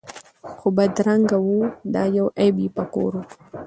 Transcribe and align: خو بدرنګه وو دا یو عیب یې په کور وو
خو 0.57 0.67
بدرنګه 0.77 1.37
وو 1.45 1.57
دا 1.93 2.03
یو 2.17 2.27
عیب 2.39 2.55
یې 2.63 2.69
په 2.77 2.83
کور 2.93 3.11
وو 3.17 3.23